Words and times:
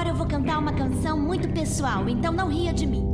Agora 0.00 0.14
eu 0.14 0.16
vou 0.16 0.26
cantar 0.26 0.58
uma 0.58 0.72
canção 0.72 1.20
muito 1.20 1.46
pessoal, 1.50 2.08
então 2.08 2.32
não 2.32 2.48
ria 2.48 2.72
de 2.72 2.86
mim. 2.86 3.06